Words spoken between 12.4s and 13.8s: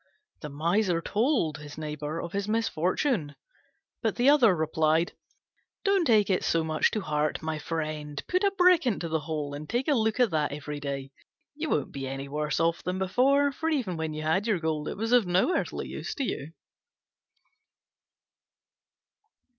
off than before, for